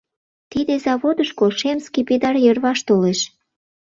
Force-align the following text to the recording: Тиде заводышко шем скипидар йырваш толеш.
Тиде 0.51 0.73
заводышко 0.85 1.45
шем 1.59 1.77
скипидар 1.85 2.35
йырваш 2.45 2.79
толеш. 2.87 3.19